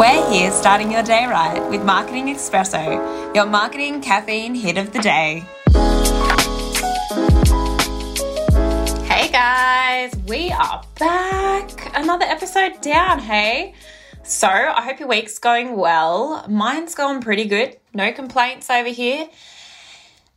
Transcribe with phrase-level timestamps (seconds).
[0.00, 4.98] We're here starting your day right with Marketing Espresso, your marketing caffeine hit of the
[4.98, 5.44] day.
[9.04, 11.94] Hey guys, we are back.
[11.94, 13.74] Another episode down, hey?
[14.22, 16.46] So, I hope your week's going well.
[16.48, 17.76] Mine's going pretty good.
[17.92, 19.28] No complaints over here.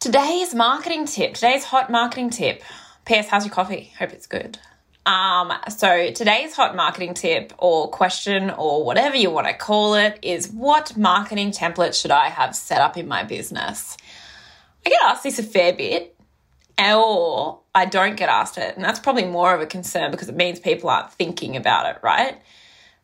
[0.01, 2.61] Today's marketing tip, today's hot marketing tip.
[3.05, 3.29] P.S.
[3.29, 3.93] How's your coffee?
[3.97, 4.59] Hope it's good.
[5.05, 10.17] Um, so today's hot marketing tip or question or whatever you want to call it
[10.21, 13.97] is what marketing template should I have set up in my business?
[14.85, 16.15] I get asked this a fair bit,
[16.79, 18.75] or I don't get asked it.
[18.75, 22.01] And that's probably more of a concern because it means people aren't thinking about it,
[22.01, 22.37] right?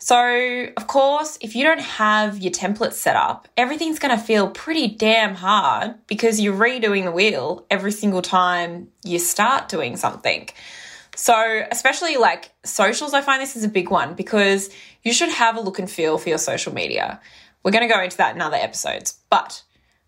[0.02, 4.50] So, of course, if you don't have your template set up, everything's going to feel
[4.50, 10.48] pretty damn hard because you're redoing the wheel every single time you start doing something.
[11.20, 14.70] So, especially like socials, I find this is a big one because
[15.04, 17.20] you should have a look and feel for your social media.
[17.62, 19.62] We're going to go into that in other episodes, but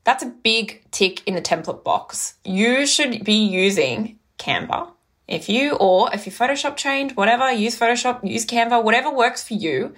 [0.06, 2.36] that's a big tick in the template box.
[2.46, 4.90] You should be using Canva.
[5.28, 9.56] If you, or if you're Photoshop trained, whatever, use Photoshop, use Canva, whatever works for
[9.56, 9.94] you.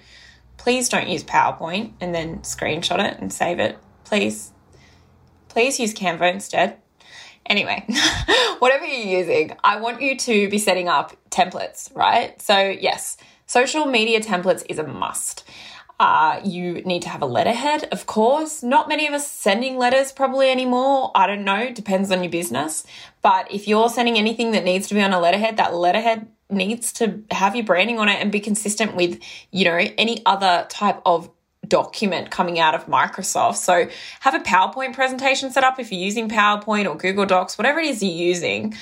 [0.56, 3.78] Please don't use PowerPoint and then screenshot it and save it.
[4.02, 4.50] Please,
[5.48, 6.78] please use Canva instead.
[7.46, 7.86] Anyway,
[8.58, 12.40] whatever you're using, I want you to be setting up templates, right?
[12.40, 15.44] So, yes, social media templates is a must.
[16.00, 18.62] Uh, you need to have a letterhead, of course.
[18.62, 21.12] Not many of us sending letters probably anymore.
[21.14, 22.84] I don't know, depends on your business.
[23.22, 26.92] But if you're sending anything that needs to be on a letterhead, that letterhead needs
[26.94, 29.20] to have your branding on it and be consistent with,
[29.50, 31.30] you know, any other type of
[31.68, 33.56] document coming out of Microsoft.
[33.56, 33.88] So
[34.20, 37.86] have a PowerPoint presentation set up if you're using PowerPoint or Google Docs, whatever it
[37.86, 38.74] is you're using.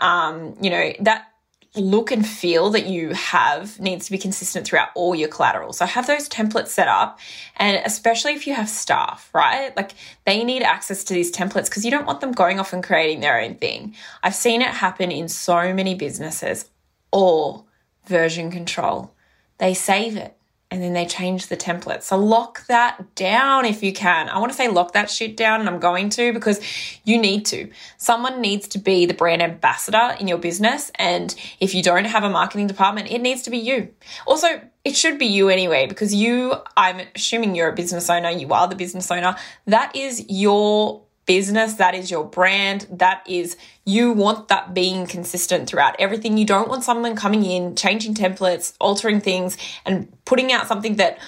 [0.00, 1.28] Um, you know, that
[1.76, 5.72] look and feel that you have needs to be consistent throughout all your collateral.
[5.72, 7.20] So have those templates set up
[7.56, 9.76] and especially if you have staff, right?
[9.76, 9.92] Like
[10.24, 13.20] they need access to these templates because you don't want them going off and creating
[13.20, 13.94] their own thing.
[14.22, 16.68] I've seen it happen in so many businesses
[17.12, 17.64] or
[18.06, 19.14] version control.
[19.58, 20.37] They save it
[20.70, 22.02] and then they change the template.
[22.02, 24.28] So lock that down if you can.
[24.28, 26.60] I want to say lock that shit down and I'm going to because
[27.04, 27.70] you need to.
[27.96, 30.92] Someone needs to be the brand ambassador in your business.
[30.96, 33.88] And if you don't have a marketing department, it needs to be you.
[34.26, 38.52] Also, it should be you anyway because you, I'm assuming you're a business owner, you
[38.52, 39.36] are the business owner.
[39.66, 45.68] That is your business, that is your brand, that is you want that being consistent
[45.68, 46.38] throughout everything.
[46.38, 51.18] You don't want someone coming in, changing templates, altering things, and putting out something that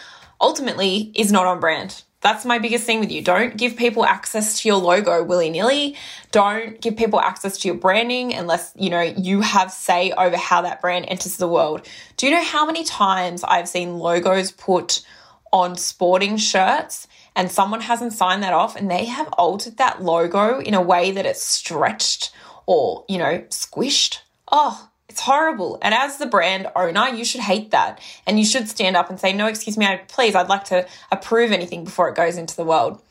[0.40, 2.02] ultimately is not on brand.
[2.22, 3.22] That's my biggest thing with you.
[3.22, 5.96] Don't give people access to your logo willy nilly.
[6.32, 10.62] Don't give people access to your branding unless, you know, you have say over how
[10.62, 11.86] that brand enters the world.
[12.16, 15.02] Do you know how many times I've seen logos put
[15.52, 17.06] on sporting shirts
[17.36, 21.10] and someone hasn't signed that off and they have altered that logo in a way
[21.10, 22.32] that it's stretched
[22.66, 24.18] or, you know, squished.
[24.50, 25.78] Oh, it's horrible.
[25.82, 28.00] And as the brand owner, you should hate that.
[28.26, 31.50] And you should stand up and say, no, excuse me, please, I'd like to approve
[31.50, 33.02] anything before it goes into the world.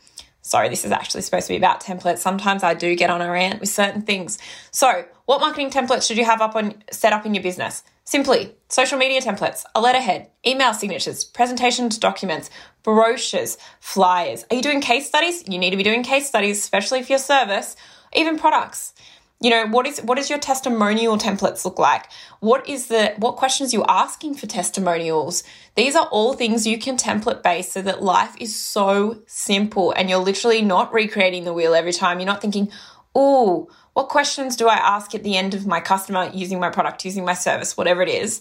[0.41, 2.19] Sorry, this is actually supposed to be about templates.
[2.19, 4.39] Sometimes I do get on a rant with certain things.
[4.71, 7.83] So, what marketing templates should you have up on set up in your business?
[8.09, 12.49] Simply, social media templates, a letterhead, email signatures, presentations, documents,
[12.81, 14.45] brochures, flyers.
[14.49, 15.43] Are you doing case studies?
[15.47, 17.75] You need to be doing case studies, especially for your service,
[18.15, 18.95] even products.
[19.39, 22.07] You know, what is what does your testimonial templates look like?
[22.39, 25.43] What is the what questions you're asking for testimonials?
[25.75, 30.09] These are all things you can template base so that life is so simple and
[30.09, 32.19] you're literally not recreating the wheel every time.
[32.19, 32.71] You're not thinking,
[33.13, 37.03] "Oh, what questions do I ask at the end of my customer using my product,
[37.03, 38.39] using my service, whatever it is?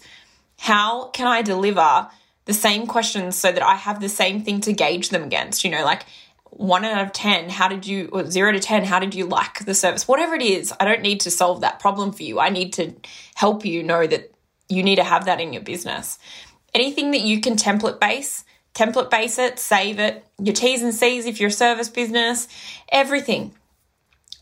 [0.57, 2.07] How can I deliver
[2.45, 5.65] the same questions so that I have the same thing to gauge them against?
[5.65, 6.07] You know, like
[6.51, 9.65] one out of 10, how did you, or zero to 10, how did you like
[9.65, 10.07] the service?
[10.07, 12.39] Whatever it is, I don't need to solve that problem for you.
[12.39, 12.95] I need to
[13.35, 14.33] help you know that
[14.69, 16.21] you need to have that in your business.
[16.73, 18.45] Anything that you can template base,
[18.75, 22.47] template base it, save it, your T's and C's if you're a service business,
[22.93, 23.57] everything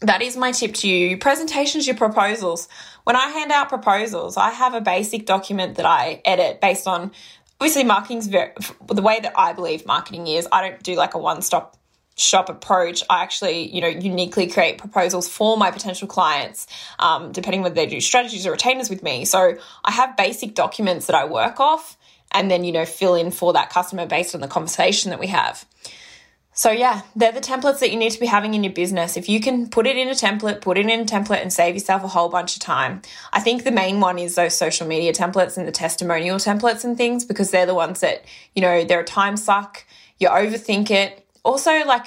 [0.01, 1.09] that is my tip to you.
[1.09, 2.69] Your presentations, your proposals.
[3.05, 7.13] When I hand out proposals, I have a basic document that I edit based on
[7.61, 8.53] obviously marketing's very,
[8.89, 10.47] the way that I believe marketing is.
[10.53, 11.77] I don't do like a one stop
[12.19, 13.03] shop approach.
[13.11, 16.67] I actually, you know, uniquely create proposals for my potential clients,
[16.99, 19.25] um, depending whether they do strategies or retainers with me.
[19.27, 21.97] So I have basic documents that I work off
[22.33, 25.27] and then, you know, fill in for that customer based on the conversation that we
[25.29, 25.67] have.
[26.59, 29.19] So, yeah, they're the templates that you need to be having in your business.
[29.19, 31.75] If you can put it in a template, put it in a template and save
[31.75, 33.03] yourself a whole bunch of time.
[33.31, 36.97] I think the main one is those social media templates and the testimonial templates and
[36.97, 38.25] things because they're the ones that,
[38.55, 39.85] you know, they're a time suck,
[40.19, 41.29] you overthink it.
[41.45, 42.07] Also, like,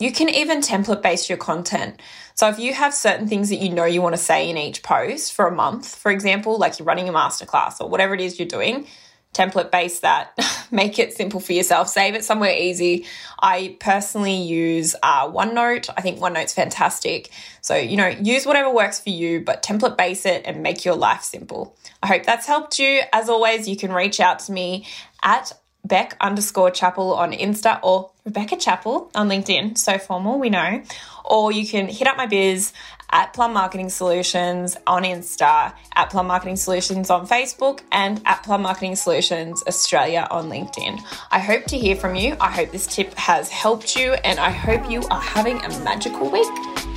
[0.00, 2.02] you can even template base your content.
[2.34, 4.82] So if you have certain things that you know you want to say in each
[4.82, 8.36] post for a month, for example, like you're running a masterclass or whatever it is
[8.36, 8.88] you're doing,
[9.36, 10.38] template base that,
[10.70, 13.06] make it simple for yourself, save it somewhere easy.
[13.38, 15.90] I personally use uh, OneNote.
[15.96, 17.30] I think OneNote's fantastic.
[17.60, 20.96] So, you know, use whatever works for you, but template base it and make your
[20.96, 21.76] life simple.
[22.02, 23.02] I hope that's helped you.
[23.12, 24.86] As always, you can reach out to me
[25.22, 25.52] at
[25.86, 29.78] Beck underscore Chapel on Insta or Rebecca Chapel on LinkedIn.
[29.78, 30.82] So formal, we know.
[31.24, 32.72] Or you can hit up my biz
[33.10, 38.62] at Plum Marketing Solutions on Insta, at Plum Marketing Solutions on Facebook, and at Plum
[38.62, 41.00] Marketing Solutions Australia on LinkedIn.
[41.30, 42.36] I hope to hear from you.
[42.40, 46.30] I hope this tip has helped you, and I hope you are having a magical
[46.30, 46.95] week.